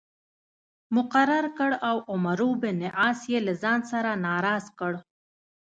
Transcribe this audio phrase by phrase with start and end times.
[0.95, 4.93] مقرر کړ او عمرو بن عاص یې له ځان څخه ناراض کړ.